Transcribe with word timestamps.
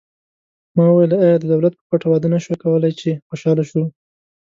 ما 0.75 0.85
وویل: 0.89 1.11
آیا 1.23 1.35
د 1.39 1.45
دولت 1.53 1.73
په 1.77 1.83
پټه 1.89 2.07
واده 2.09 2.27
نه 2.33 2.39
شو 2.43 2.53
کولای، 2.63 2.93
چې 3.01 3.09
خوشحاله 3.27 3.63
شو؟ 3.69 3.81